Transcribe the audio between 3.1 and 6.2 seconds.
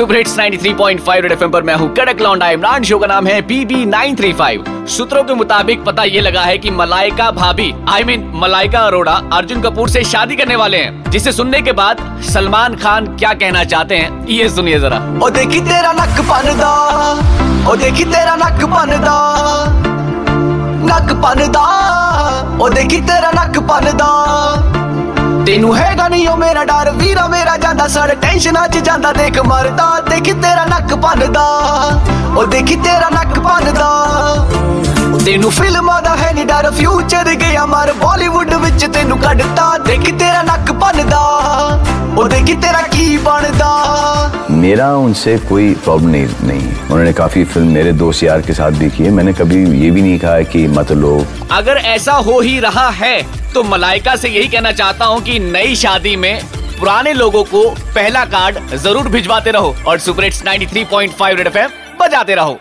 है बीबी 935 सूत्रों के मुताबिक पता ये